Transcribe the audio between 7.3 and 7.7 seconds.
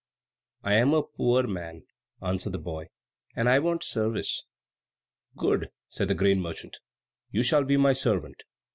shall